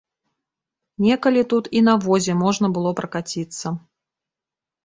Некалі 1.07 1.43
тут 1.51 1.69
і 1.79 1.83
на 1.87 1.95
возе 2.05 2.33
можна 2.43 2.67
было 2.79 2.95
пракаціцца. 3.01 3.77